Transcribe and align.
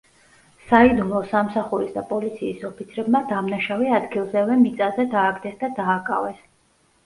საიდუმლო 0.69 1.21
სამსახურის 1.33 1.91
და 1.97 2.05
პოლიციის 2.13 2.65
ოფიცრებმა 2.71 3.23
დამნაშავე 3.35 3.95
ადგილზევე 4.01 4.59
მიწაზე 4.67 5.09
დააგდეს 5.15 5.65
და 5.65 5.75
დააკავეს. 5.85 6.45